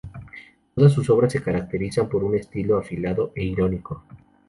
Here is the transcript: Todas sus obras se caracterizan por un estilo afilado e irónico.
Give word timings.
Todas 0.73 0.93
sus 0.93 1.07
obras 1.11 1.31
se 1.31 1.43
caracterizan 1.43 2.09
por 2.09 2.23
un 2.23 2.35
estilo 2.35 2.75
afilado 2.79 3.31
e 3.35 3.43
irónico. 3.43 4.03